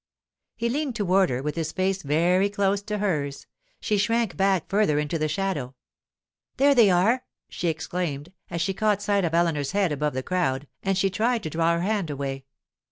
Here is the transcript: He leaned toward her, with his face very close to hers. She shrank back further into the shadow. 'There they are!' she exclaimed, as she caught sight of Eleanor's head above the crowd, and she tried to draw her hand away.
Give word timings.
He 0.55 0.67
leaned 0.67 0.95
toward 0.95 1.29
her, 1.29 1.43
with 1.43 1.55
his 1.55 1.71
face 1.71 2.01
very 2.01 2.49
close 2.49 2.81
to 2.81 2.97
hers. 2.97 3.45
She 3.79 3.99
shrank 3.99 4.35
back 4.35 4.67
further 4.67 4.97
into 4.97 5.19
the 5.19 5.27
shadow. 5.27 5.75
'There 6.57 6.73
they 6.73 6.89
are!' 6.89 7.23
she 7.49 7.67
exclaimed, 7.67 8.33
as 8.49 8.61
she 8.61 8.73
caught 8.73 9.03
sight 9.03 9.25
of 9.25 9.35
Eleanor's 9.35 9.73
head 9.73 9.91
above 9.91 10.13
the 10.15 10.23
crowd, 10.23 10.65
and 10.81 10.97
she 10.97 11.11
tried 11.11 11.43
to 11.43 11.51
draw 11.51 11.73
her 11.73 11.81
hand 11.81 12.09
away. 12.09 12.45